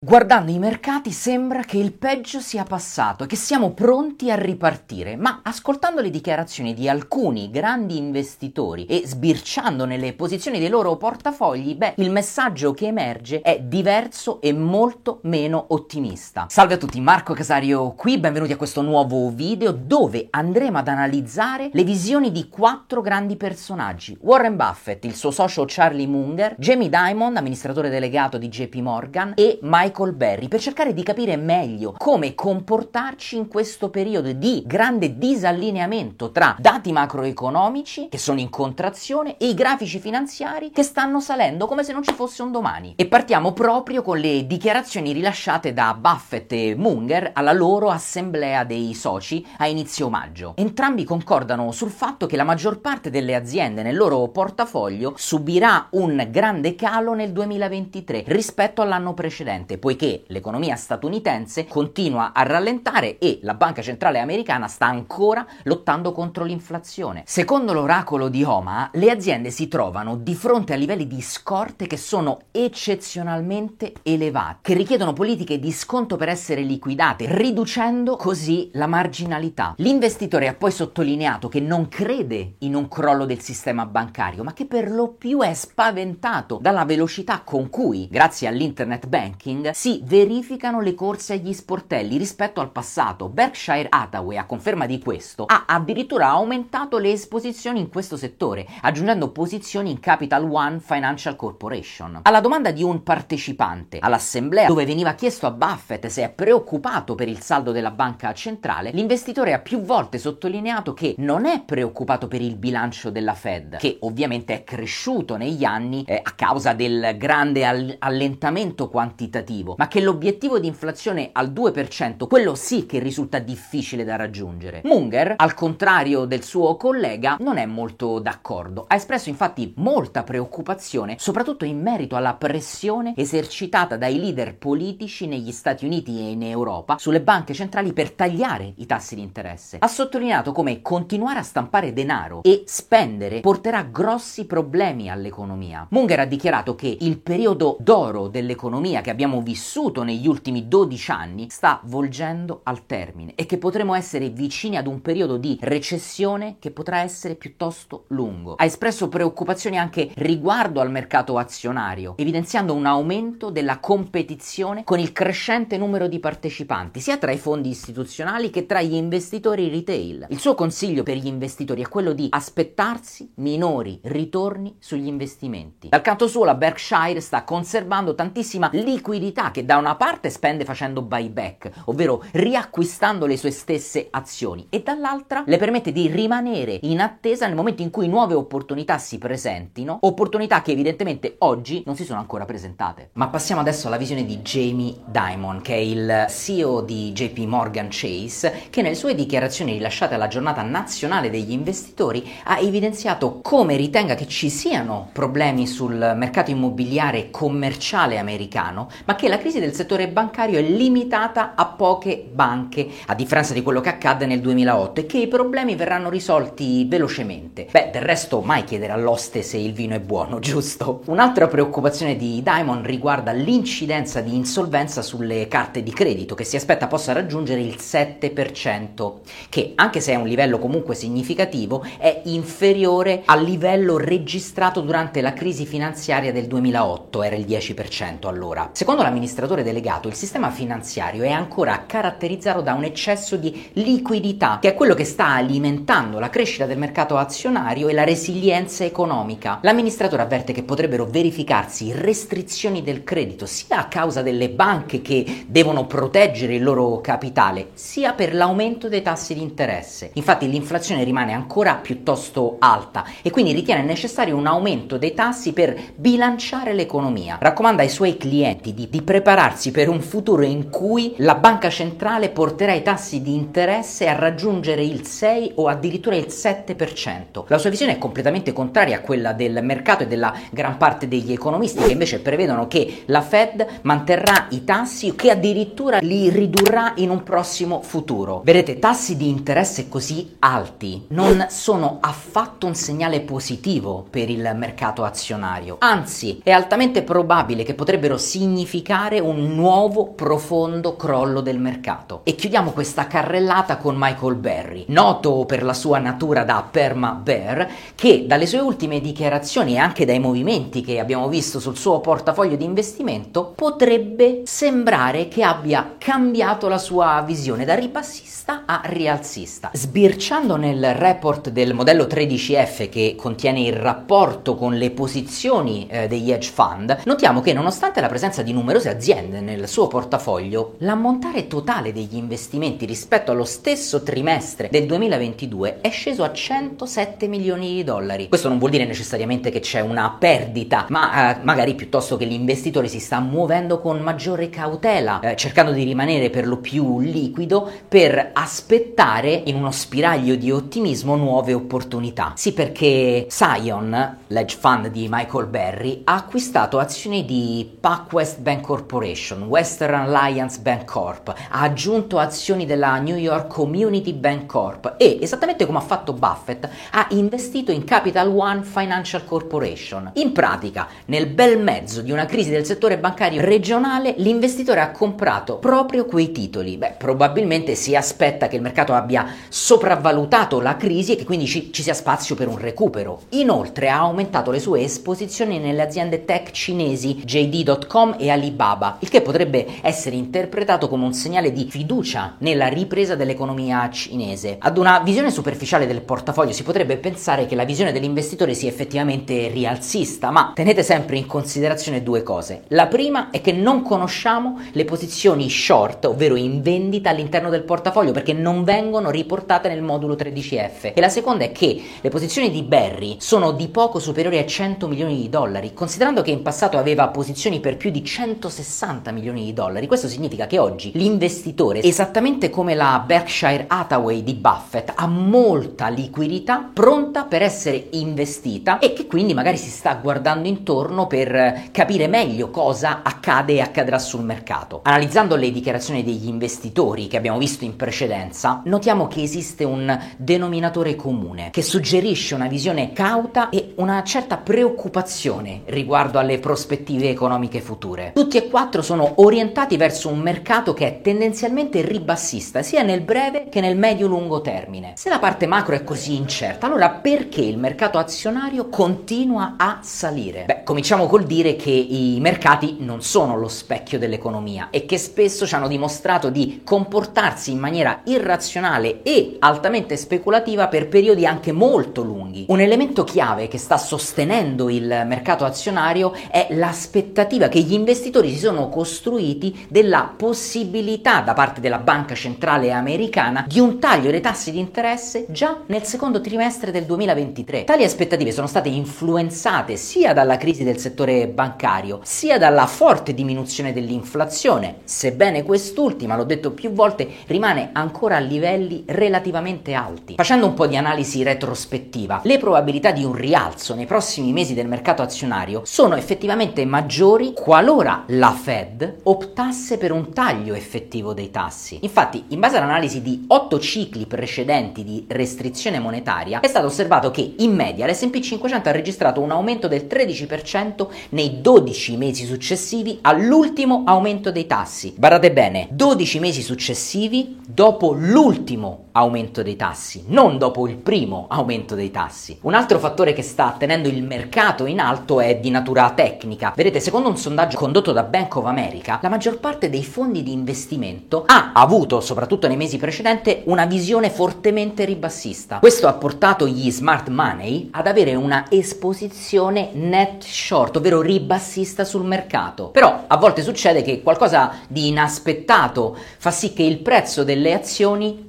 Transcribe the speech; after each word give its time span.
Guardando 0.00 0.52
i 0.52 0.60
mercati 0.60 1.10
sembra 1.10 1.64
che 1.64 1.76
il 1.76 1.92
peggio 1.92 2.38
sia 2.38 2.62
passato 2.62 3.24
e 3.24 3.26
che 3.26 3.34
siamo 3.34 3.72
pronti 3.72 4.30
a 4.30 4.36
ripartire, 4.36 5.16
ma 5.16 5.40
ascoltando 5.42 6.00
le 6.00 6.10
dichiarazioni 6.10 6.72
di 6.72 6.88
alcuni 6.88 7.50
grandi 7.50 7.96
investitori 7.96 8.86
e 8.86 9.02
sbirciando 9.04 9.86
nelle 9.86 10.12
posizioni 10.12 10.60
dei 10.60 10.68
loro 10.68 10.96
portafogli, 10.96 11.74
beh, 11.74 11.94
il 11.96 12.12
messaggio 12.12 12.74
che 12.74 12.86
emerge 12.86 13.40
è 13.40 13.58
diverso 13.58 14.40
e 14.40 14.52
molto 14.52 15.18
meno 15.24 15.64
ottimista. 15.70 16.46
Salve 16.48 16.74
a 16.74 16.76
tutti, 16.76 17.00
Marco 17.00 17.34
Casario 17.34 17.90
qui, 17.94 18.18
benvenuti 18.18 18.52
a 18.52 18.56
questo 18.56 18.82
nuovo 18.82 19.28
video 19.30 19.72
dove 19.72 20.28
andremo 20.30 20.78
ad 20.78 20.86
analizzare 20.86 21.70
le 21.72 21.82
visioni 21.82 22.30
di 22.30 22.48
quattro 22.48 23.00
grandi 23.00 23.34
personaggi. 23.34 24.16
Warren 24.20 24.54
Buffett, 24.54 25.04
il 25.06 25.16
suo 25.16 25.32
socio 25.32 25.64
Charlie 25.66 26.06
Munger, 26.06 26.54
Jamie 26.56 26.88
Dimon, 26.88 27.36
amministratore 27.36 27.88
delegato 27.88 28.38
di 28.38 28.48
JP 28.48 28.76
Morgan 28.76 29.32
e 29.34 29.58
Mike 29.62 29.86
Michael 29.88 30.12
Berry 30.12 30.48
per 30.48 30.60
cercare 30.60 30.92
di 30.92 31.02
capire 31.02 31.36
meglio 31.36 31.94
come 31.96 32.34
comportarci 32.34 33.36
in 33.36 33.48
questo 33.48 33.88
periodo 33.88 34.32
di 34.32 34.62
grande 34.66 35.16
disallineamento 35.16 36.30
tra 36.30 36.54
dati 36.58 36.92
macroeconomici 36.92 38.08
che 38.10 38.18
sono 38.18 38.38
in 38.38 38.50
contrazione 38.50 39.38
e 39.38 39.48
i 39.48 39.54
grafici 39.54 39.98
finanziari 39.98 40.70
che 40.70 40.82
stanno 40.82 41.20
salendo 41.20 41.66
come 41.66 41.84
se 41.84 41.94
non 41.94 42.02
ci 42.02 42.12
fosse 42.12 42.42
un 42.42 42.52
domani. 42.52 42.92
E 42.96 43.06
partiamo 43.06 43.52
proprio 43.52 44.02
con 44.02 44.18
le 44.18 44.46
dichiarazioni 44.46 45.12
rilasciate 45.12 45.72
da 45.72 45.96
Buffett 45.98 46.52
e 46.52 46.74
Munger 46.76 47.30
alla 47.32 47.52
loro 47.52 47.88
assemblea 47.88 48.64
dei 48.64 48.92
soci 48.92 49.44
a 49.56 49.66
inizio 49.66 50.10
maggio. 50.10 50.52
Entrambi 50.56 51.04
concordano 51.04 51.72
sul 51.72 51.90
fatto 51.90 52.26
che 52.26 52.36
la 52.36 52.44
maggior 52.44 52.80
parte 52.80 53.08
delle 53.08 53.34
aziende 53.34 53.82
nel 53.82 53.96
loro 53.96 54.28
portafoglio 54.28 55.14
subirà 55.16 55.88
un 55.92 56.28
grande 56.30 56.74
calo 56.74 57.14
nel 57.14 57.32
2023 57.32 58.24
rispetto 58.26 58.82
all'anno 58.82 59.14
precedente 59.14 59.77
poiché 59.78 60.24
l'economia 60.26 60.76
statunitense 60.76 61.66
continua 61.66 62.32
a 62.32 62.42
rallentare 62.42 63.18
e 63.18 63.38
la 63.42 63.54
Banca 63.54 63.82
Centrale 63.82 64.18
Americana 64.18 64.68
sta 64.68 64.86
ancora 64.86 65.46
lottando 65.64 66.12
contro 66.12 66.44
l'inflazione. 66.44 67.22
Secondo 67.26 67.72
l'oracolo 67.72 68.28
di 68.28 68.42
Omaha, 68.42 68.90
le 68.94 69.10
aziende 69.10 69.50
si 69.50 69.68
trovano 69.68 70.16
di 70.16 70.34
fronte 70.34 70.72
a 70.72 70.76
livelli 70.76 71.06
di 71.06 71.20
scorte 71.20 71.86
che 71.86 71.96
sono 71.96 72.40
eccezionalmente 72.50 73.92
elevati, 74.02 74.58
che 74.62 74.74
richiedono 74.74 75.12
politiche 75.12 75.58
di 75.58 75.72
sconto 75.72 76.16
per 76.16 76.28
essere 76.28 76.62
liquidate, 76.62 77.26
riducendo 77.28 78.16
così 78.16 78.70
la 78.74 78.86
marginalità. 78.86 79.74
L'investitore 79.78 80.48
ha 80.48 80.54
poi 80.54 80.70
sottolineato 80.70 81.48
che 81.48 81.60
non 81.60 81.88
crede 81.88 82.54
in 82.58 82.74
un 82.74 82.88
crollo 82.88 83.24
del 83.24 83.40
sistema 83.40 83.86
bancario, 83.86 84.42
ma 84.42 84.52
che 84.52 84.66
per 84.66 84.90
lo 84.90 85.08
più 85.08 85.40
è 85.40 85.54
spaventato 85.54 86.58
dalla 86.60 86.84
velocità 86.84 87.42
con 87.44 87.68
cui, 87.70 88.08
grazie 88.10 88.48
all'internet 88.48 89.06
banking, 89.06 89.67
si 89.72 90.00
verificano 90.04 90.80
le 90.80 90.94
corse 90.94 91.34
agli 91.34 91.52
sportelli 91.52 92.16
rispetto 92.16 92.60
al 92.60 92.70
passato. 92.70 93.28
Berkshire 93.28 93.88
Hathaway, 93.88 94.36
a 94.36 94.46
conferma 94.46 94.86
di 94.86 94.98
questo, 94.98 95.44
ha 95.44 95.64
addirittura 95.66 96.28
aumentato 96.28 96.98
le 96.98 97.12
esposizioni 97.12 97.80
in 97.80 97.88
questo 97.88 98.16
settore, 98.16 98.66
aggiungendo 98.82 99.30
posizioni 99.30 99.90
in 99.90 100.00
Capital 100.00 100.48
One 100.50 100.80
Financial 100.80 101.36
Corporation. 101.36 102.20
Alla 102.22 102.40
domanda 102.40 102.70
di 102.70 102.82
un 102.82 103.02
partecipante 103.02 103.98
all'assemblea 104.00 104.66
dove 104.66 104.84
veniva 104.84 105.14
chiesto 105.14 105.46
a 105.46 105.50
Buffett 105.50 106.06
se 106.06 106.22
è 106.24 106.30
preoccupato 106.30 107.14
per 107.14 107.28
il 107.28 107.40
saldo 107.40 107.72
della 107.72 107.90
banca 107.90 108.32
centrale, 108.32 108.90
l'investitore 108.92 109.52
ha 109.52 109.58
più 109.58 109.80
volte 109.80 110.18
sottolineato 110.18 110.94
che 110.94 111.14
non 111.18 111.44
è 111.44 111.62
preoccupato 111.62 112.28
per 112.28 112.40
il 112.40 112.56
bilancio 112.56 113.10
della 113.10 113.34
Fed, 113.34 113.76
che 113.78 113.98
ovviamente 114.00 114.54
è 114.54 114.64
cresciuto 114.64 115.36
negli 115.36 115.64
anni 115.64 116.04
eh, 116.04 116.20
a 116.22 116.32
causa 116.32 116.72
del 116.72 117.16
grande 117.16 117.64
all- 117.64 117.96
allentamento 117.98 118.88
quantitativo 118.88 119.57
obiettivo, 119.58 119.74
ma 119.76 119.88
che 119.88 120.00
l'obiettivo 120.00 120.58
di 120.58 120.66
inflazione 120.66 121.30
al 121.32 121.50
2%, 121.50 122.26
quello 122.26 122.54
sì 122.54 122.86
che 122.86 122.98
risulta 122.98 123.38
difficile 123.38 124.04
da 124.04 124.16
raggiungere. 124.16 124.82
Munger, 124.84 125.34
al 125.36 125.54
contrario 125.54 126.24
del 126.24 126.42
suo 126.42 126.76
collega, 126.76 127.36
non 127.40 127.58
è 127.58 127.66
molto 127.66 128.18
d'accordo. 128.18 128.84
Ha 128.88 128.94
espresso 128.94 129.28
infatti 129.28 129.72
molta 129.76 130.22
preoccupazione, 130.22 131.16
soprattutto 131.18 131.64
in 131.64 131.80
merito 131.80 132.16
alla 132.16 132.34
pressione 132.34 133.12
esercitata 133.16 133.96
dai 133.96 134.18
leader 134.18 134.56
politici 134.56 135.26
negli 135.26 135.52
Stati 135.52 135.84
Uniti 135.84 136.18
e 136.18 136.30
in 136.30 136.42
Europa 136.42 136.96
sulle 136.98 137.20
banche 137.20 137.54
centrali 137.54 137.92
per 137.92 138.12
tagliare 138.12 138.72
i 138.76 138.86
tassi 138.86 139.14
di 139.14 139.22
interesse. 139.22 139.78
Ha 139.80 139.88
sottolineato 139.88 140.52
come 140.52 140.82
continuare 140.82 141.38
a 141.40 141.42
stampare 141.42 141.92
denaro 141.92 142.42
e 142.42 142.62
spendere 142.66 143.40
porterà 143.40 143.82
grossi 143.82 144.46
problemi 144.46 145.10
all'economia. 145.10 145.86
Munger 145.90 146.20
ha 146.20 146.24
dichiarato 146.24 146.74
che 146.74 146.96
il 147.00 147.18
periodo 147.18 147.76
d'oro 147.80 148.28
dell'economia 148.28 149.00
che 149.00 149.10
abbiamo 149.10 149.40
vissuto 149.48 150.02
negli 150.02 150.26
ultimi 150.26 150.68
12 150.68 151.10
anni 151.10 151.46
sta 151.48 151.80
volgendo 151.84 152.60
al 152.64 152.84
termine 152.84 153.32
e 153.34 153.46
che 153.46 153.56
potremo 153.56 153.94
essere 153.94 154.28
vicini 154.28 154.76
ad 154.76 154.86
un 154.86 155.00
periodo 155.00 155.38
di 155.38 155.56
recessione 155.62 156.56
che 156.58 156.70
potrà 156.70 156.98
essere 156.98 157.34
piuttosto 157.34 158.04
lungo. 158.08 158.56
Ha 158.56 158.66
espresso 158.66 159.08
preoccupazioni 159.08 159.78
anche 159.78 160.10
riguardo 160.16 160.82
al 160.82 160.90
mercato 160.90 161.38
azionario, 161.38 162.12
evidenziando 162.18 162.74
un 162.74 162.84
aumento 162.84 163.48
della 163.48 163.78
competizione 163.78 164.84
con 164.84 164.98
il 164.98 165.12
crescente 165.12 165.78
numero 165.78 166.08
di 166.08 166.18
partecipanti, 166.18 167.00
sia 167.00 167.16
tra 167.16 167.32
i 167.32 167.38
fondi 167.38 167.70
istituzionali 167.70 168.50
che 168.50 168.66
tra 168.66 168.82
gli 168.82 168.94
investitori 168.94 169.70
retail. 169.70 170.26
Il 170.28 170.40
suo 170.40 170.54
consiglio 170.54 171.04
per 171.04 171.16
gli 171.16 171.26
investitori 171.26 171.80
è 171.80 171.88
quello 171.88 172.12
di 172.12 172.26
aspettarsi 172.28 173.32
minori 173.36 173.98
ritorni 174.02 174.76
sugli 174.78 175.06
investimenti. 175.06 175.88
Dal 175.88 176.02
canto 176.02 176.28
suo 176.28 176.44
la 176.44 176.54
Berkshire 176.54 177.22
sta 177.22 177.44
conservando 177.44 178.14
tantissima 178.14 178.68
liquidità 178.74 179.36
liquidità 179.38 179.50
che 179.52 179.64
da 179.64 179.76
una 179.76 179.94
parte 179.94 180.30
spende 180.30 180.64
facendo 180.64 181.02
buyback, 181.02 181.82
ovvero 181.84 182.24
riacquistando 182.32 183.26
le 183.26 183.36
sue 183.36 183.50
stesse 183.50 184.08
azioni, 184.10 184.66
e 184.68 184.82
dall'altra 184.82 185.44
le 185.46 185.56
permette 185.56 185.92
di 185.92 186.08
rimanere 186.08 186.78
in 186.82 187.00
attesa 187.00 187.46
nel 187.46 187.54
momento 187.54 187.82
in 187.82 187.90
cui 187.90 188.08
nuove 188.08 188.34
opportunità 188.34 188.98
si 188.98 189.18
presentino, 189.18 189.98
opportunità 190.00 190.60
che 190.62 190.72
evidentemente 190.72 191.36
oggi 191.38 191.82
non 191.86 191.94
si 191.94 192.04
sono 192.04 192.18
ancora 192.18 192.44
presentate. 192.44 193.10
Ma 193.14 193.28
passiamo 193.28 193.60
adesso 193.60 193.86
alla 193.86 193.96
visione 193.96 194.24
di 194.24 194.38
Jamie 194.38 194.96
Dimon, 195.06 195.60
che 195.60 195.74
è 195.74 195.78
il 195.78 196.26
CEO 196.28 196.80
di 196.80 197.12
JP 197.12 197.38
Morgan 197.46 197.88
Chase, 197.90 198.66
che 198.70 198.82
nelle 198.82 198.94
sue 198.94 199.14
dichiarazioni 199.14 199.72
rilasciate 199.72 200.14
alla 200.14 200.28
giornata 200.28 200.62
nazionale 200.62 201.30
degli 201.30 201.52
investitori 201.52 202.28
ha 202.44 202.58
evidenziato 202.58 203.40
come 203.40 203.76
ritenga 203.76 204.14
che 204.14 204.26
ci 204.26 204.50
siano 204.50 205.10
problemi 205.12 205.66
sul 205.66 206.14
mercato 206.16 206.50
immobiliare 206.50 207.30
commerciale 207.30 208.18
americano, 208.18 208.88
ma 209.04 209.14
che 209.14 209.27
la 209.28 209.38
crisi 209.38 209.60
del 209.60 209.74
settore 209.74 210.08
bancario 210.08 210.58
è 210.58 210.62
limitata 210.62 211.54
a 211.54 211.66
poche 211.66 212.26
banche, 212.32 212.88
a 213.06 213.14
differenza 213.14 213.52
di 213.52 213.62
quello 213.62 213.80
che 213.80 213.90
accadde 213.90 214.26
nel 214.26 214.40
2008, 214.40 215.00
e 215.00 215.06
che 215.06 215.18
i 215.18 215.28
problemi 215.28 215.76
verranno 215.76 216.08
risolti 216.08 216.84
velocemente. 216.86 217.66
Beh, 217.70 217.90
del 217.92 218.02
resto 218.02 218.40
mai 218.40 218.64
chiedere 218.64 218.92
all'oste 218.92 219.42
se 219.42 219.56
il 219.56 219.72
vino 219.72 219.94
è 219.94 220.00
buono, 220.00 220.38
giusto? 220.40 221.02
Un'altra 221.06 221.46
preoccupazione 221.46 222.16
di 222.16 222.42
Diamond 222.42 222.84
riguarda 222.84 223.32
l'incidenza 223.32 224.20
di 224.20 224.34
insolvenza 224.34 225.02
sulle 225.02 225.48
carte 225.48 225.82
di 225.82 225.92
credito, 225.92 226.34
che 226.34 226.44
si 226.44 226.56
aspetta 226.56 226.86
possa 226.86 227.12
raggiungere 227.12 227.60
il 227.60 227.76
7%, 227.78 229.12
che 229.48 229.72
anche 229.74 230.00
se 230.00 230.12
è 230.12 230.16
un 230.16 230.26
livello 230.26 230.58
comunque 230.58 230.94
significativo, 230.94 231.84
è 231.98 232.22
inferiore 232.24 233.22
al 233.24 233.42
livello 233.44 233.98
registrato 233.98 234.80
durante 234.80 235.20
la 235.20 235.32
crisi 235.32 235.66
finanziaria 235.66 236.32
del 236.32 236.46
2008, 236.46 237.22
era 237.22 237.36
il 237.36 237.44
10% 237.44 238.26
allora. 238.26 238.70
Secondo 238.72 239.02
la 239.02 239.07
amministratore 239.08 239.62
delegato, 239.62 240.08
il 240.08 240.14
sistema 240.14 240.50
finanziario 240.50 241.22
è 241.22 241.30
ancora 241.30 241.84
caratterizzato 241.86 242.60
da 242.60 242.74
un 242.74 242.84
eccesso 242.84 243.36
di 243.36 243.70
liquidità, 243.74 244.58
che 244.60 244.70
è 244.70 244.74
quello 244.74 244.94
che 244.94 245.04
sta 245.04 245.26
alimentando 245.26 246.18
la 246.18 246.30
crescita 246.30 246.66
del 246.66 246.78
mercato 246.78 247.16
azionario 247.16 247.88
e 247.88 247.92
la 247.92 248.04
resilienza 248.04 248.84
economica. 248.84 249.58
L'amministratore 249.62 250.22
avverte 250.22 250.52
che 250.52 250.62
potrebbero 250.62 251.06
verificarsi 251.06 251.92
restrizioni 251.92 252.82
del 252.82 253.04
credito 253.04 253.46
sia 253.46 253.78
a 253.78 253.88
causa 253.88 254.22
delle 254.22 254.50
banche 254.50 255.02
che 255.02 255.44
devono 255.46 255.86
proteggere 255.86 256.54
il 256.54 256.62
loro 256.62 257.00
capitale, 257.00 257.70
sia 257.74 258.12
per 258.12 258.34
l'aumento 258.34 258.88
dei 258.88 259.02
tassi 259.02 259.34
di 259.34 259.42
interesse. 259.42 260.10
Infatti 260.14 260.48
l'inflazione 260.48 261.04
rimane 261.04 261.32
ancora 261.32 261.74
piuttosto 261.74 262.56
alta 262.58 263.04
e 263.22 263.30
quindi 263.30 263.52
ritiene 263.52 263.82
necessario 263.82 264.36
un 264.36 264.46
aumento 264.46 264.98
dei 264.98 265.14
tassi 265.14 265.52
per 265.52 265.76
bilanciare 265.94 266.74
l'economia. 266.74 267.38
Raccomanda 267.40 267.82
ai 267.82 267.88
suoi 267.88 268.16
clienti 268.16 268.74
di, 268.74 268.88
di 268.98 269.04
prepararsi 269.04 269.70
per 269.70 269.88
un 269.88 270.00
futuro 270.00 270.42
in 270.42 270.70
cui 270.70 271.14
la 271.18 271.36
banca 271.36 271.70
centrale 271.70 272.30
porterà 272.30 272.72
i 272.72 272.82
tassi 272.82 273.22
di 273.22 273.32
interesse 273.32 274.08
a 274.08 274.18
raggiungere 274.18 274.82
il 274.82 275.06
6 275.06 275.52
o 275.56 275.68
addirittura 275.68 276.16
il 276.16 276.26
7%. 276.28 277.44
La 277.46 277.58
sua 277.58 277.70
visione 277.70 277.92
è 277.92 277.98
completamente 277.98 278.52
contraria 278.52 278.96
a 278.96 279.00
quella 279.00 279.32
del 279.32 279.60
mercato 279.62 280.02
e 280.02 280.08
della 280.08 280.34
gran 280.50 280.76
parte 280.78 281.06
degli 281.06 281.32
economisti 281.32 281.82
che 281.82 281.92
invece 281.92 282.18
prevedono 282.18 282.66
che 282.66 283.02
la 283.06 283.20
Fed 283.20 283.64
manterrà 283.82 284.46
i 284.50 284.64
tassi 284.64 285.14
che 285.14 285.30
addirittura 285.30 285.98
li 286.00 286.28
ridurrà 286.28 286.94
in 286.96 287.10
un 287.10 287.22
prossimo 287.22 287.82
futuro. 287.82 288.40
Vedete, 288.44 288.80
tassi 288.80 289.16
di 289.16 289.28
interesse 289.28 289.88
così 289.88 290.36
alti 290.40 291.04
non 291.08 291.46
sono 291.50 291.98
affatto 292.00 292.66
un 292.66 292.74
segnale 292.74 293.20
positivo 293.20 294.04
per 294.10 294.28
il 294.28 294.50
mercato 294.56 295.04
azionario, 295.04 295.76
anzi 295.78 296.40
è 296.42 296.50
altamente 296.50 297.02
probabile 297.02 297.62
che 297.62 297.74
potrebbero 297.74 298.16
significare 298.16 298.86
significare 298.88 299.18
un 299.20 299.54
nuovo 299.54 300.06
profondo 300.14 300.96
crollo 300.96 301.42
del 301.42 301.58
mercato. 301.58 302.22
E 302.24 302.34
chiudiamo 302.34 302.70
questa 302.70 303.06
carrellata 303.06 303.76
con 303.76 303.96
Michael 303.98 304.36
Berry, 304.36 304.84
noto 304.88 305.44
per 305.44 305.62
la 305.62 305.74
sua 305.74 305.98
natura 305.98 306.42
da 306.44 306.66
perma 306.68 307.12
bear, 307.12 307.68
che 307.94 308.24
dalle 308.26 308.46
sue 308.46 308.60
ultime 308.60 309.00
dichiarazioni 309.00 309.74
e 309.74 309.78
anche 309.78 310.06
dai 310.06 310.18
movimenti 310.18 310.80
che 310.80 311.00
abbiamo 311.00 311.28
visto 311.28 311.60
sul 311.60 311.76
suo 311.76 312.00
portafoglio 312.00 312.56
di 312.56 312.64
investimento 312.64 313.52
potrebbe 313.54 314.42
sembrare 314.46 315.28
che 315.28 315.42
abbia 315.42 315.96
cambiato 315.98 316.68
la 316.68 316.78
sua 316.78 317.22
visione 317.26 317.66
da 317.66 317.74
ribassista 317.74 318.62
a 318.64 318.80
rialzista. 318.84 319.70
Sbirciando 319.74 320.56
nel 320.56 320.94
report 320.94 321.50
del 321.50 321.74
modello 321.74 322.04
13F 322.04 322.88
che 322.88 323.14
contiene 323.18 323.60
il 323.60 323.74
rapporto 323.74 324.54
con 324.54 324.74
le 324.74 324.90
posizioni 324.90 325.86
eh, 325.90 326.08
degli 326.08 326.32
hedge 326.32 326.50
fund, 326.50 327.00
notiamo 327.04 327.42
che 327.42 327.52
nonostante 327.52 328.00
la 328.00 328.08
presenza 328.08 328.40
di 328.40 328.52
numerose 328.78 328.88
aziende 328.88 329.40
nel 329.40 329.68
suo 329.68 329.88
portafoglio, 329.88 330.74
l'ammontare 330.78 331.46
totale 331.46 331.92
degli 331.92 332.16
investimenti 332.16 332.86
rispetto 332.86 333.32
allo 333.32 333.44
stesso 333.44 334.02
trimestre 334.02 334.68
del 334.70 334.86
2022 334.86 335.80
è 335.80 335.90
sceso 335.90 336.22
a 336.22 336.32
107 336.32 337.26
milioni 337.26 337.74
di 337.74 337.84
dollari. 337.84 338.28
Questo 338.28 338.48
non 338.48 338.58
vuol 338.58 338.70
dire 338.70 338.86
necessariamente 338.86 339.50
che 339.50 339.60
c'è 339.60 339.80
una 339.80 340.16
perdita, 340.18 340.86
ma 340.88 341.36
eh, 341.36 341.40
magari 341.42 341.74
piuttosto 341.74 342.16
che 342.16 342.24
l'investitore 342.24 342.88
si 342.88 343.00
sta 343.00 343.18
muovendo 343.20 343.80
con 343.80 343.98
maggiore 343.98 344.48
cautela, 344.48 345.20
eh, 345.20 345.36
cercando 345.36 345.72
di 345.72 345.82
rimanere 345.82 346.30
per 346.30 346.46
lo 346.46 346.58
più 346.58 347.00
liquido 347.00 347.68
per 347.88 348.30
aspettare 348.32 349.42
in 349.46 349.56
uno 349.56 349.72
spiraglio 349.72 350.36
di 350.36 350.50
ottimismo 350.50 351.16
nuove 351.16 351.52
opportunità. 351.52 352.32
Sì, 352.36 352.52
perché 352.52 353.26
Sion, 353.28 354.18
l'edge 354.28 354.56
fund 354.56 354.88
di 354.88 355.08
Michael 355.10 355.46
Berry, 355.46 356.02
ha 356.04 356.14
acquistato 356.14 356.78
azioni 356.78 357.24
di 357.24 357.76
PacWest 357.80 358.38
Bank 358.40 358.67
Corporation, 358.68 359.44
Western 359.44 359.94
Alliance 359.94 360.60
Bank 360.60 360.84
Corp, 360.84 361.28
ha 361.28 361.62
aggiunto 361.62 362.18
azioni 362.18 362.66
della 362.66 362.98
New 362.98 363.16
York 363.16 363.46
Community 363.46 364.12
Bank 364.12 364.44
Corp 364.44 364.96
e, 364.98 365.16
esattamente 365.22 365.64
come 365.64 365.78
ha 365.78 365.80
fatto 365.80 366.12
Buffett, 366.12 366.68
ha 366.90 367.06
investito 367.12 367.72
in 367.72 367.84
Capital 367.84 368.28
One 368.28 368.62
Financial 368.64 369.24
Corporation. 369.24 370.10
In 370.16 370.32
pratica, 370.32 370.86
nel 371.06 371.28
bel 371.28 371.58
mezzo 371.58 372.02
di 372.02 372.12
una 372.12 372.26
crisi 372.26 372.50
del 372.50 372.66
settore 372.66 372.98
bancario 372.98 373.40
regionale, 373.40 374.12
l'investitore 374.18 374.80
ha 374.80 374.90
comprato 374.90 375.56
proprio 375.56 376.04
quei 376.04 376.30
titoli. 376.30 376.76
Beh, 376.76 376.96
probabilmente 376.98 377.74
si 377.74 377.96
aspetta 377.96 378.48
che 378.48 378.56
il 378.56 378.62
mercato 378.62 378.92
abbia 378.92 379.28
sopravvalutato 379.48 380.60
la 380.60 380.76
crisi 380.76 381.12
e 381.12 381.16
che 381.16 381.24
quindi 381.24 381.46
ci, 381.46 381.72
ci 381.72 381.82
sia 381.82 381.94
spazio 381.94 382.34
per 382.34 382.48
un 382.48 382.58
recupero. 382.58 383.22
Inoltre 383.30 383.88
ha 383.88 384.00
aumentato 384.00 384.50
le 384.50 384.60
sue 384.60 384.82
esposizioni 384.82 385.58
nelle 385.58 385.80
aziende 385.80 386.26
tech 386.26 386.50
cinesi 386.50 387.22
JD.com 387.24 388.16
e 388.18 388.28
Alibaba, 388.28 388.56
il 389.00 389.08
che 389.08 389.20
potrebbe 389.20 389.66
essere 389.82 390.16
interpretato 390.16 390.88
come 390.88 391.04
un 391.04 391.12
segnale 391.12 391.52
di 391.52 391.68
fiducia 391.70 392.34
nella 392.38 392.66
ripresa 392.66 393.14
dell'economia 393.14 393.88
cinese. 393.90 394.56
Ad 394.58 394.78
una 394.78 394.98
visione 394.98 395.30
superficiale 395.30 395.86
del 395.86 396.00
portafoglio 396.00 396.52
si 396.52 396.64
potrebbe 396.64 396.96
pensare 396.96 397.46
che 397.46 397.54
la 397.54 397.64
visione 397.64 397.92
dell'investitore 397.92 398.54
sia 398.54 398.68
effettivamente 398.68 399.48
rialzista, 399.48 400.30
ma 400.30 400.52
tenete 400.54 400.82
sempre 400.82 401.16
in 401.16 401.26
considerazione 401.26 402.02
due 402.02 402.24
cose. 402.24 402.64
La 402.68 402.88
prima 402.88 403.30
è 403.30 403.40
che 403.40 403.52
non 403.52 403.82
conosciamo 403.82 404.58
le 404.72 404.84
posizioni 404.84 405.48
short, 405.48 406.06
ovvero 406.06 406.34
in 406.34 406.60
vendita 406.60 407.10
all'interno 407.10 407.50
del 407.50 407.62
portafoglio, 407.62 408.12
perché 408.12 408.32
non 408.32 408.64
vengono 408.64 409.10
riportate 409.10 409.68
nel 409.68 409.82
modulo 409.82 410.14
13F. 410.14 410.92
E 410.94 411.00
la 411.00 411.08
seconda 411.08 411.44
è 411.44 411.52
che 411.52 411.80
le 412.00 412.08
posizioni 412.08 412.50
di 412.50 412.62
Berry 412.62 413.16
sono 413.20 413.52
di 413.52 413.68
poco 413.68 414.00
superiori 414.00 414.38
a 414.38 414.46
100 414.46 414.88
milioni 414.88 415.16
di 415.16 415.28
dollari, 415.28 415.72
considerando 415.72 416.22
che 416.22 416.32
in 416.32 416.42
passato 416.42 416.76
aveva 416.76 417.08
posizioni 417.08 417.60
per 417.60 417.76
più 417.76 417.90
di 417.90 418.02
160 418.48 419.10
milioni 419.12 419.44
di 419.44 419.52
dollari. 419.52 419.86
Questo 419.86 420.08
significa 420.08 420.46
che 420.46 420.58
oggi 420.58 420.90
l'investitore, 420.94 421.82
esattamente 421.82 422.50
come 422.50 422.74
la 422.74 423.02
Berkshire 423.04 423.66
Hathaway 423.68 424.22
di 424.22 424.34
Buffett, 424.34 424.92
ha 424.94 425.06
molta 425.06 425.88
liquidità 425.88 426.68
pronta 426.72 427.24
per 427.24 427.42
essere 427.42 427.88
investita 427.92 428.78
e 428.78 428.92
che 428.92 429.06
quindi 429.06 429.34
magari 429.34 429.56
si 429.56 429.68
sta 429.68 429.94
guardando 429.94 430.48
intorno 430.48 431.06
per 431.06 431.68
capire 431.70 432.08
meglio 432.08 432.50
cosa 432.50 433.02
accade 433.02 433.54
e 433.54 433.60
accadrà 433.60 433.98
sul 433.98 434.24
mercato. 434.24 434.80
Analizzando 434.82 435.36
le 435.36 435.50
dichiarazioni 435.50 436.02
degli 436.02 436.26
investitori 436.26 437.06
che 437.06 437.16
abbiamo 437.16 437.38
visto 437.38 437.64
in 437.64 437.76
precedenza, 437.76 438.62
notiamo 438.64 439.08
che 439.08 439.22
esiste 439.22 439.64
un 439.64 439.98
denominatore 440.16 440.96
comune 440.96 441.50
che 441.50 441.62
suggerisce 441.62 442.34
una 442.34 442.48
visione 442.48 442.92
cauta 442.92 443.50
e 443.50 443.74
una 443.76 444.02
certa 444.02 444.38
preoccupazione 444.38 445.62
riguardo 445.66 446.18
alle 446.18 446.38
prospettive 446.38 447.10
economiche 447.10 447.60
future. 447.60 448.12
Tutti 448.14 448.37
e 448.38 448.48
quattro 448.48 448.82
sono 448.82 449.14
orientati 449.16 449.76
verso 449.76 450.08
un 450.08 450.20
mercato 450.20 450.72
che 450.72 450.86
è 450.86 451.00
tendenzialmente 451.00 451.82
ribassista 451.82 452.62
sia 452.62 452.82
nel 452.82 453.00
breve 453.00 453.48
che 453.48 453.60
nel 453.60 453.76
medio-lungo 453.76 454.40
termine. 454.40 454.92
Se 454.96 455.08
la 455.08 455.18
parte 455.18 455.46
macro 455.46 455.74
è 455.74 455.82
così 455.82 456.14
incerta, 456.14 456.66
allora 456.66 456.90
perché 456.90 457.40
il 457.40 457.58
mercato 457.58 457.98
azionario 457.98 458.68
continua 458.68 459.54
a 459.56 459.80
salire? 459.82 460.44
Beh, 460.46 460.62
cominciamo 460.62 461.06
col 461.06 461.24
dire 461.24 461.56
che 461.56 461.70
i 461.70 462.18
mercati 462.20 462.76
non 462.78 463.02
sono 463.02 463.36
lo 463.36 463.48
specchio 463.48 463.98
dell'economia 463.98 464.68
e 464.70 464.86
che 464.86 464.98
spesso 464.98 465.44
ci 465.44 465.54
hanno 465.56 465.68
dimostrato 465.68 466.30
di 466.30 466.60
comportarsi 466.64 467.50
in 467.50 467.58
maniera 467.58 468.02
irrazionale 468.04 469.02
e 469.02 469.36
altamente 469.40 469.96
speculativa 469.96 470.68
per 470.68 470.86
periodi 470.88 471.26
anche 471.26 471.50
molto 471.50 472.02
lunghi. 472.02 472.46
Un 472.48 472.60
elemento 472.60 473.02
chiave 473.02 473.48
che 473.48 473.58
sta 473.58 473.78
sostenendo 473.78 474.68
il 474.68 475.02
mercato 475.06 475.44
azionario 475.44 476.12
è 476.30 476.46
l'aspettativa 476.50 477.48
che 477.48 477.60
gli 477.60 477.72
investitori 477.72 478.26
si 478.30 478.38
sono 478.38 478.68
costruiti 478.68 479.66
della 479.68 480.12
possibilità 480.16 481.20
da 481.20 481.32
parte 481.32 481.60
della 481.60 481.78
banca 481.78 482.14
centrale 482.14 482.70
americana 482.70 483.44
di 483.46 483.60
un 483.60 483.78
taglio 483.78 484.10
dei 484.10 484.20
tassi 484.20 484.50
di 484.50 484.58
interesse 484.58 485.26
già 485.28 485.62
nel 485.66 485.84
secondo 485.84 486.20
trimestre 486.20 486.70
del 486.70 486.84
2023. 486.84 487.64
Tali 487.64 487.84
aspettative 487.84 488.32
sono 488.32 488.46
state 488.46 488.68
influenzate 488.68 489.76
sia 489.76 490.12
dalla 490.12 490.36
crisi 490.36 490.64
del 490.64 490.78
settore 490.78 491.28
bancario, 491.28 492.00
sia 492.02 492.38
dalla 492.38 492.66
forte 492.66 493.14
diminuzione 493.14 493.72
dell'inflazione, 493.72 494.78
sebbene 494.84 495.42
quest'ultima, 495.42 496.16
l'ho 496.16 496.24
detto 496.24 496.52
più 496.52 496.72
volte, 496.72 497.08
rimane 497.26 497.70
ancora 497.72 498.16
a 498.16 498.20
livelli 498.20 498.84
relativamente 498.86 499.74
alti. 499.74 500.14
Facendo 500.16 500.46
un 500.46 500.54
po' 500.54 500.66
di 500.66 500.76
analisi 500.76 501.22
retrospettiva, 501.22 502.20
le 502.24 502.38
probabilità 502.38 502.90
di 502.90 503.04
un 503.04 503.14
rialzo 503.14 503.74
nei 503.74 503.86
prossimi 503.86 504.32
mesi 504.32 504.54
del 504.54 504.68
mercato 504.68 505.02
azionario 505.02 505.62
sono 505.64 505.96
effettivamente 505.96 506.64
maggiori 506.64 507.32
qualora 507.34 508.04
la 508.10 508.32
Fed 508.32 509.00
optasse 509.04 509.76
per 509.76 509.92
un 509.92 510.12
taglio 510.12 510.54
effettivo 510.54 511.12
dei 511.12 511.30
tassi. 511.30 511.78
Infatti, 511.82 512.24
in 512.28 512.40
base 512.40 512.56
all'analisi 512.56 513.02
di 513.02 513.24
8 513.26 513.58
cicli 513.58 514.06
precedenti 514.06 514.82
di 514.84 515.04
restrizione 515.08 515.78
monetaria, 515.78 516.40
è 516.40 516.46
stato 516.46 516.66
osservato 516.66 517.10
che 517.10 517.34
in 517.38 517.54
media 517.54 517.86
l'S&P 517.86 518.20
500 518.20 518.68
ha 518.68 518.72
registrato 518.72 519.20
un 519.20 519.30
aumento 519.30 519.68
del 519.68 519.86
13% 519.88 520.88
nei 521.10 521.40
12 521.40 521.96
mesi 521.96 522.24
successivi 522.24 522.98
all'ultimo 523.02 523.82
aumento 523.84 524.30
dei 524.30 524.46
tassi. 524.46 524.94
Guardate 524.96 525.30
bene, 525.32 525.68
12 525.70 526.18
mesi 526.18 526.42
successivi 526.42 527.36
dopo 527.46 527.92
l'ultimo 527.92 528.87
aumento 528.98 529.42
dei 529.42 529.56
tassi, 529.56 530.04
non 530.08 530.38
dopo 530.38 530.66
il 530.66 530.76
primo 530.76 531.26
aumento 531.28 531.74
dei 531.74 531.90
tassi. 531.90 532.38
Un 532.42 532.54
altro 532.54 532.78
fattore 532.78 533.12
che 533.12 533.22
sta 533.22 533.54
tenendo 533.56 533.88
il 533.88 534.02
mercato 534.02 534.66
in 534.66 534.80
alto 534.80 535.20
è 535.20 535.36
di 535.36 535.50
natura 535.50 535.92
tecnica. 535.94 536.52
Vedete, 536.54 536.80
secondo 536.80 537.08
un 537.08 537.16
sondaggio 537.16 537.56
condotto 537.56 537.92
da 537.92 538.02
Bank 538.02 538.36
of 538.36 538.46
America, 538.46 538.98
la 539.00 539.08
maggior 539.08 539.38
parte 539.38 539.70
dei 539.70 539.84
fondi 539.84 540.22
di 540.22 540.32
investimento 540.32 541.22
ha 541.26 541.52
avuto, 541.54 542.00
soprattutto 542.00 542.48
nei 542.48 542.56
mesi 542.56 542.76
precedenti, 542.76 543.42
una 543.44 543.66
visione 543.66 544.10
fortemente 544.10 544.84
ribassista. 544.84 545.58
Questo 545.58 545.86
ha 545.86 545.92
portato 545.92 546.46
gli 546.48 546.70
smart 546.70 547.08
money 547.08 547.68
ad 547.72 547.86
avere 547.86 548.14
una 548.14 548.46
esposizione 548.50 549.70
net 549.74 550.24
short, 550.24 550.76
ovvero 550.76 551.00
ribassista 551.00 551.84
sul 551.84 552.04
mercato. 552.04 552.68
Però 552.68 553.04
a 553.06 553.16
volte 553.16 553.42
succede 553.42 553.82
che 553.82 554.02
qualcosa 554.02 554.52
di 554.66 554.88
inaspettato 554.88 555.96
fa 556.18 556.30
sì 556.32 556.52
che 556.52 556.64
il 556.64 556.78
prezzo 556.78 557.22
delle 557.22 557.54
azioni 557.54 558.28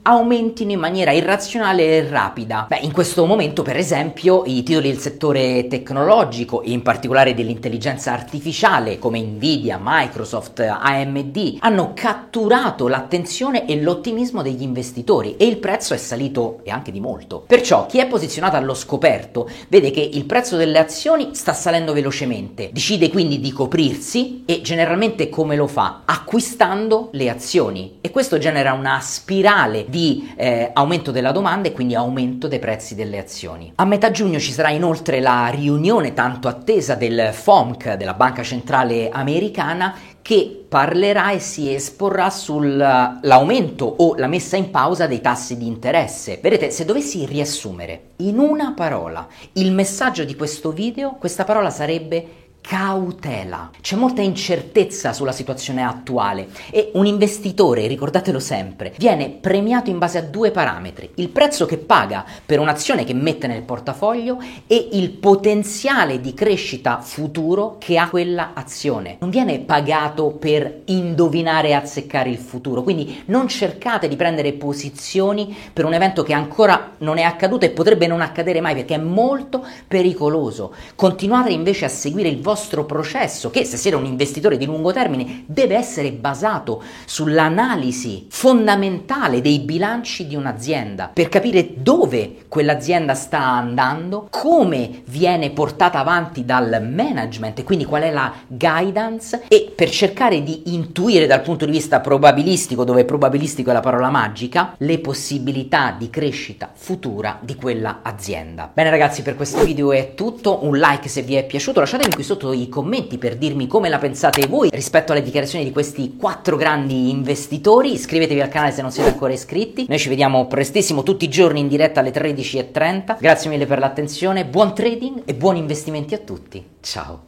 aumentino 0.60 0.72
in 0.72 0.80
maniera 0.80 1.12
irrazionale 1.12 1.84
e 1.84 2.08
rapida. 2.10 2.66
Beh, 2.68 2.80
in 2.82 2.92
questo 2.92 3.26
momento, 3.26 3.62
per 3.62 3.78
esempio, 3.78 4.44
i 4.46 4.64
titoli 4.64 4.90
del 4.90 5.00
settore 5.00 5.68
tecnologico 5.68 6.62
e 6.62 6.72
in 6.72 6.82
particolare 6.82 7.34
dell'intelligenza 7.34 8.12
artificiale 8.12 9.00
come 9.00 9.22
Nvidia, 9.22 9.80
Microsoft, 9.82 10.60
AMD 10.60 11.58
hanno 11.60 11.92
catturato 11.94 12.88
l'attenzione 12.88 13.66
e 13.66 13.82
l'ottimismo 13.82 14.42
degli 14.42 14.62
investitori 14.62 15.36
e 15.38 15.46
il 15.46 15.58
prezzo 15.58 15.94
è 15.94 15.98
salito 15.98 16.60
e 16.64 16.72
anche 16.72 16.92
di 16.92 17.00
molto. 17.00 17.44
Perciò 17.46 17.86
chi 17.86 18.00
è 18.00 18.08
posizionato 18.08 18.56
allo 18.56 18.74
scoperto 18.74 19.50
vede 19.68 19.92
che 19.92 20.02
il 20.02 20.26
prezzo 20.26 20.58
delle 20.58 20.80
azioni 20.80 21.30
sta 21.34 21.54
salendo 21.54 21.94
velocemente, 21.94 22.70
decide 22.72 23.10
quindi 23.10 23.40
di 23.40 23.52
coprirsi 23.52 24.44
e 24.46 24.62
generalmente 24.62 25.30
come 25.30 25.56
lo 25.56 25.68
fa? 25.68 26.02
Acquistando 26.06 27.10
le 27.14 27.30
azioni 27.30 27.98
e 28.02 28.10
questo 28.12 28.38
genera 28.38 28.74
una 28.74 29.00
spirale 29.02 29.86
di 29.88 30.32
eh, 30.40 30.70
aumento 30.72 31.12
della 31.12 31.34
domanda 31.34 31.68
e 31.68 31.74
quindi 31.74 31.96
aumento 31.96 32.48
dei 32.48 32.60
prezzi 32.60 32.96
delle 32.96 33.20
azioni. 33.20 33.74
A 33.76 33.84
metà 33.84 34.10
giugno 34.10 34.40
ci 34.40 34.54
sarà 34.54 34.70
inoltre 34.70 35.20
la 35.20 35.48
riunione 35.48 36.14
tanto 36.14 36.48
attesa 36.48 36.96
del 36.96 37.32
FOMC, 37.34 37.96
della 37.96 38.14
Banca 38.14 38.42
Centrale 38.42 39.10
Americana, 39.10 39.94
che 40.22 40.66
parlerà 40.70 41.32
e 41.32 41.40
si 41.40 41.74
esporrà 41.74 42.30
sull'aumento 42.30 43.84
o 43.86 44.16
la 44.16 44.28
messa 44.28 44.56
in 44.56 44.70
pausa 44.70 45.08
dei 45.08 45.20
tassi 45.20 45.58
di 45.58 45.68
interesse. 45.68 46.40
Vedete, 46.42 46.72
se 46.72 46.86
dovessi 46.86 47.26
riassumere 47.26 48.12
in 48.18 48.40
una 48.40 48.74
parola 48.74 49.28
il 49.54 49.74
messaggio 49.74 50.24
di 50.24 50.36
questo 50.36 50.72
video, 50.72 51.16
questa 51.20 51.44
parola 51.44 51.70
sarebbe 51.70 52.39
cautela. 52.62 53.72
C'è 53.82 53.96
molta 53.96 54.22
incertezza 54.22 55.12
sulla 55.12 55.32
situazione 55.32 55.84
attuale 55.84 56.50
e 56.70 56.92
un 56.94 57.08
investitore, 57.08 57.88
ricordatelo 57.88 58.40
sempre, 58.40 58.94
viene 58.98 59.30
premiato 59.30 59.90
in 59.90 59.98
base 59.98 60.20
a 60.20 60.22
due 60.22 60.52
parametri, 60.52 61.10
il 61.16 61.30
prezzo 61.30 61.66
che 61.66 61.78
paga 61.78 62.24
per 62.46 62.60
un'azione 62.60 63.06
che 63.06 63.14
mette 63.16 63.48
nel 63.48 63.64
portafoglio 63.64 64.38
e 64.68 64.90
il 64.92 65.10
potenziale 65.10 66.22
di 66.22 66.34
crescita 66.36 67.00
futuro 67.02 67.78
che 67.80 67.98
ha 67.98 68.08
quella 68.08 68.52
azione. 68.54 69.18
Non 69.20 69.32
viene 69.32 69.60
pagato 69.60 70.28
per 70.28 70.82
indovinare 70.86 71.70
e 71.70 71.74
azzeccare 71.74 72.30
il 72.30 72.38
futuro, 72.38 72.84
quindi 72.84 73.24
non 73.26 73.48
cercate 73.48 74.08
di 74.08 74.16
prendere 74.16 74.54
posizioni 74.54 75.58
per 75.74 75.86
un 75.86 75.94
evento 75.94 76.22
che 76.22 76.34
ancora 76.34 76.92
non 77.00 77.18
è 77.18 77.24
accaduto 77.24 77.66
e 77.66 77.72
potrebbe 77.72 78.06
non 78.06 78.22
accadere 78.22 78.62
mai 78.62 78.76
perché 78.76 78.94
è 78.94 79.00
molto 79.00 79.66
pericoloso. 79.88 80.74
Continuate 80.96 81.52
invece 81.52 81.86
a 81.86 81.90
seguire 81.90 82.30
il 82.30 82.42
vostro 82.42 82.49
vostro 82.50 82.84
processo, 82.84 83.52
che 83.52 83.64
se 83.64 83.78
siete 83.78 83.96
un 83.96 84.06
investitore 84.06 84.58
di 84.58 84.66
lungo 84.66 84.92
termine 84.92 85.44
deve 85.46 85.76
essere 85.76 86.12
basato 86.12 86.82
sull'analisi 87.06 88.26
fondamentale 88.28 89.40
dei 89.40 89.60
bilanci 89.60 90.26
di 90.26 90.36
un'azienda 90.36 91.12
per 91.14 91.30
capire 91.30 91.74
dove 91.76 92.46
quell'azienda 92.48 93.14
sta 93.14 93.40
andando, 93.40 94.26
come 94.32 95.04
viene 95.06 95.52
portata 95.52 96.00
avanti 96.00 96.44
dal 96.44 96.84
management 96.92 97.60
e 97.60 97.64
quindi 97.64 97.86
qual 97.86 98.02
è 98.02 98.12
la 98.12 98.34
guidance 98.48 99.44
e 99.48 99.72
per 99.76 99.92
cercare 99.92 100.42
di 100.42 100.74
intuire 100.74 101.28
dal 101.28 101.44
punto 101.44 101.66
di 101.66 101.72
vista 101.72 102.00
probabilistico, 102.00 102.84
dove 102.84 103.06
probabilistico 103.06 103.70
è 103.70 103.74
la 103.74 103.80
parola 103.80 104.10
magica, 104.10 104.74
le 104.78 104.98
possibilità 104.98 105.94
di 105.96 106.10
crescita 106.10 106.72
futura 106.74 107.38
di 107.42 107.54
quella 107.54 108.00
azienda. 108.02 108.72
Bene 108.74 108.90
ragazzi, 108.90 109.22
per 109.22 109.36
questo 109.36 109.64
video 109.64 109.92
è 109.92 110.16
tutto, 110.16 110.66
un 110.66 110.78
like 110.80 111.08
se 111.08 111.22
vi 111.22 111.36
è 111.36 111.46
piaciuto, 111.46 111.80
lasciatemi 111.80 112.16
qui 112.16 112.24
sotto 112.24 112.39
sotto 112.40 112.54
i 112.54 112.70
commenti 112.70 113.18
per 113.18 113.36
dirmi 113.36 113.68
come 113.68 113.90
la 113.90 113.98
pensate 113.98 114.48
voi 114.48 114.70
rispetto 114.72 115.12
alle 115.12 115.22
dichiarazioni 115.22 115.66
di 115.66 115.72
questi 115.72 116.16
quattro 116.16 116.56
grandi 116.56 117.10
investitori. 117.10 117.94
Iscrivetevi 117.94 118.40
al 118.40 118.48
canale 118.48 118.72
se 118.72 118.82
non 118.82 118.92
siete 118.92 119.10
ancora 119.10 119.34
iscritti. 119.34 119.86
Noi 119.90 120.00
ci 120.00 120.08
vediamo 120.08 120.48
prestissimo 120.48 121.04
tutti 121.04 121.26
i 121.26 121.30
giorni 121.30 121.60
in 121.60 121.68
diretta 121.68 122.00
alle 122.00 122.14
13.30. 122.14 123.18
Grazie 123.20 123.50
mille 123.50 123.66
per 123.66 123.80
l'attenzione, 123.80 124.46
buon 124.46 124.74
trading 124.74 125.24
e 125.26 125.34
buoni 125.36 125.60
investimenti 125.60 126.14
a 126.14 126.20
tutti. 126.20 126.64
Ciao! 126.80 127.28